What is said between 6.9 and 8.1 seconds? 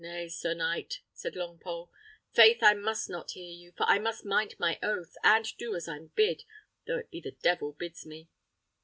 it be the devil bids